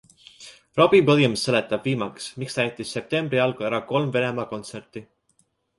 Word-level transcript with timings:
Robbie 0.79 1.01
Williams 1.09 1.43
seletab 1.49 1.85
viimaks, 1.89 2.31
miks 2.45 2.57
ta 2.59 2.67
jättis 2.69 2.97
septembri 2.99 3.45
algul 3.45 3.71
ära 3.73 3.85
kolm 3.95 4.13
Venemaa 4.19 4.51
kontserti. 4.57 5.07